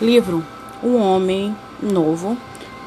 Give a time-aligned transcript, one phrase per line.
[0.00, 0.44] Livro
[0.82, 2.36] Um Homem Novo,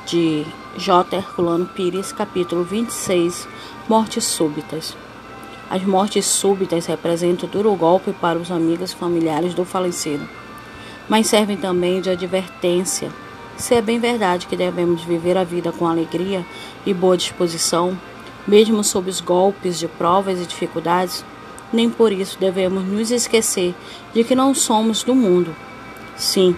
[0.05, 1.16] de J.
[1.16, 3.47] Herculano Pires, capítulo 26
[3.87, 4.97] Mortes Súbitas.
[5.69, 10.27] As mortes súbitas representam duro golpe para os amigos e familiares do falecido,
[11.07, 13.09] mas servem também de advertência.
[13.55, 16.45] Se é bem verdade que devemos viver a vida com alegria
[16.85, 17.97] e boa disposição,
[18.45, 21.23] mesmo sob os golpes de provas e dificuldades,
[21.71, 23.73] nem por isso devemos nos esquecer
[24.13, 25.55] de que não somos do mundo.
[26.17, 26.57] Sim,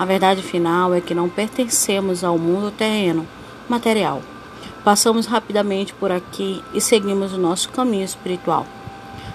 [0.00, 3.28] a verdade final é que não pertencemos ao mundo terreno,
[3.68, 4.22] material.
[4.82, 8.66] Passamos rapidamente por aqui e seguimos o nosso caminho espiritual.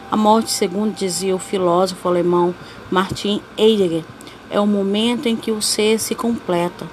[0.09, 2.55] A morte, segundo dizia o filósofo alemão
[2.89, 4.03] Martin Heidegger,
[4.49, 6.87] é o momento em que o ser se completa.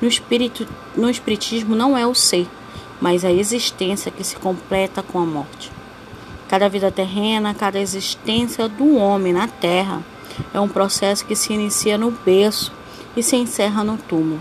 [0.00, 0.64] No, espírito,
[0.94, 2.46] no espiritismo não é o ser,
[3.00, 5.72] mas a existência que se completa com a morte.
[6.48, 10.00] Cada vida terrena, cada existência do homem na terra
[10.54, 12.70] é um processo que se inicia no berço
[13.16, 14.40] e se encerra no túmulo.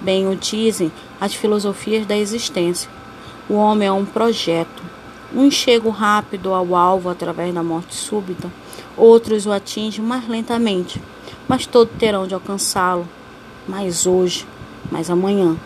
[0.00, 2.90] Bem o dizem as filosofias da existência.
[3.48, 4.82] O homem é um projeto.
[5.34, 8.52] Uns chegam rápido ao alvo através da morte súbita,
[8.96, 11.00] outros o atingem mais lentamente,
[11.48, 13.08] mas todos terão de alcançá-lo,
[13.66, 14.46] mais hoje,
[14.90, 15.56] mais amanhã.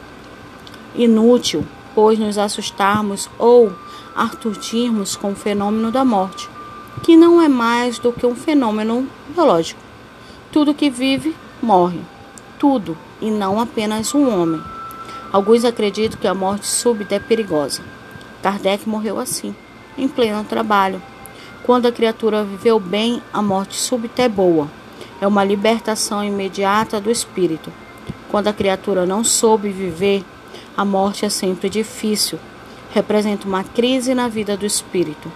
[0.94, 3.72] Inútil, pois, nos assustarmos ou
[4.14, 6.48] arturdirmos com o fenômeno da morte,
[7.02, 9.80] que não é mais do que um fenômeno biológico.
[10.52, 12.00] Tudo que vive morre
[12.58, 14.62] tudo e não apenas um homem.
[15.32, 17.82] Alguns acreditam que a morte súbita é perigosa.
[18.42, 19.54] Kardec morreu assim,
[19.98, 21.02] em pleno trabalho.
[21.64, 24.68] Quando a criatura viveu bem, a morte súbita é boa.
[25.20, 27.72] É uma libertação imediata do espírito.
[28.30, 30.24] Quando a criatura não soube viver,
[30.76, 32.38] a morte é sempre difícil.
[32.92, 35.30] Representa uma crise na vida do espírito.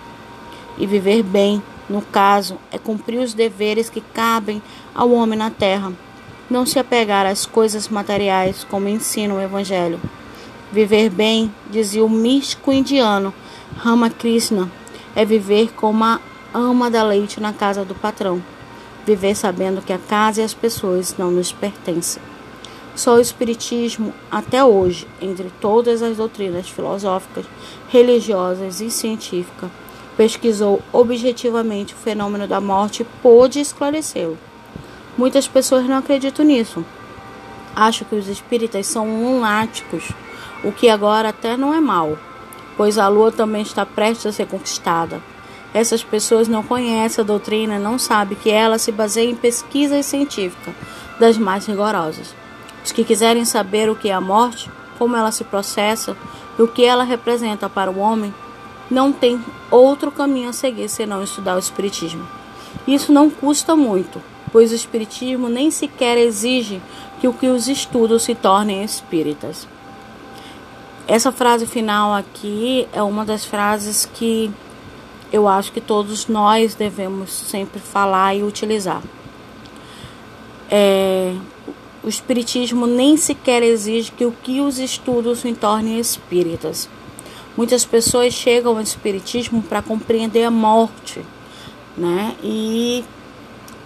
[0.78, 4.62] E viver bem, no caso, é cumprir os deveres que cabem
[4.94, 5.92] ao homem na terra
[6.50, 10.00] não se apegar às coisas materiais, como ensina o Evangelho.
[10.72, 13.32] Viver bem, dizia o místico indiano
[13.76, 14.70] Ramakrishna,
[15.14, 16.20] é viver como a
[16.52, 18.42] ama da leite na casa do patrão.
[19.06, 22.22] Viver sabendo que a casa e as pessoas não nos pertencem.
[22.94, 27.46] Só o Espiritismo, até hoje, entre todas as doutrinas filosóficas,
[27.88, 29.70] religiosas e científicas,
[30.16, 34.36] pesquisou objetivamente o fenômeno da morte e pôde esclarecê-lo.
[35.16, 36.84] Muitas pessoas não acreditam nisso.
[37.74, 40.10] Acho que os espíritas são lunáticos,
[40.64, 42.18] o que agora até não é mal,
[42.76, 45.20] pois a lua também está prestes a ser conquistada.
[45.72, 50.74] Essas pessoas não conhecem a doutrina, não sabem que ela se baseia em pesquisas científicas
[51.18, 52.34] das mais rigorosas.
[52.84, 56.16] Os que quiserem saber o que é a morte, como ela se processa
[56.58, 58.34] e o que ela representa para o homem,
[58.90, 59.40] não tem
[59.70, 62.26] outro caminho a seguir senão estudar o Espiritismo.
[62.86, 64.20] Isso não custa muito,
[64.52, 66.80] pois o Espiritismo nem sequer exige
[67.20, 69.68] que o que os estudos se tornem espíritas.
[71.06, 74.50] Essa frase final aqui é uma das frases que
[75.32, 79.02] eu acho que todos nós devemos sempre falar e utilizar.
[80.70, 81.34] É,
[82.02, 86.88] o Espiritismo nem sequer exige que o que os estudos se tornem espíritas.
[87.56, 91.24] Muitas pessoas chegam ao Espiritismo para compreender a morte,
[91.96, 92.34] né?
[92.42, 93.04] E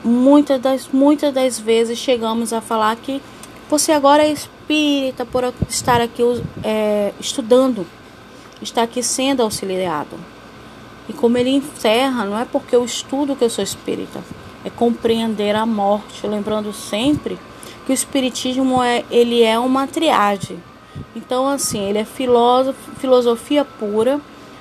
[0.05, 3.21] muitas das, muitas das vezes chegamos a falar que
[3.69, 6.23] você agora é espírita por estar aqui
[6.63, 7.87] é, estudando,
[8.61, 10.17] está aqui sendo auxiliado.
[11.09, 14.23] E como ele encerra, não é porque eu estudo que eu sou espírita,
[14.65, 17.39] é compreender a morte, lembrando sempre
[17.85, 20.59] que o espiritismo é, ele é uma triade.
[21.15, 24.21] Então, assim, ele é filosofia pura,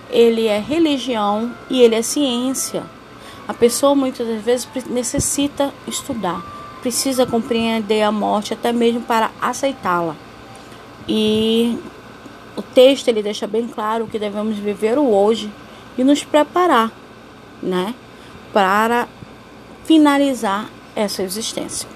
[0.10, 2.84] ele é religião e ele é ciência.
[3.48, 6.42] A pessoa muitas das vezes necessita estudar,
[6.82, 10.16] precisa compreender a morte até mesmo para aceitá-la.
[11.08, 11.78] E
[12.56, 15.52] o texto ele deixa bem claro que devemos viver o hoje
[15.98, 16.92] e nos preparar,
[17.62, 17.94] né,
[18.54, 19.08] para
[19.84, 21.90] finalizar essa existência.